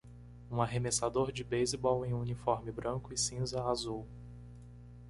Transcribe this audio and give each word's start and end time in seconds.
Um 0.49 0.59
arremessador 0.63 1.31
de 1.31 1.43
beisebol 1.43 2.03
em 2.03 2.11
um 2.11 2.21
uniforme 2.21 2.71
branco 2.71 3.13
e 3.13 3.17
cinza 3.19 3.63
azul. 3.65 4.07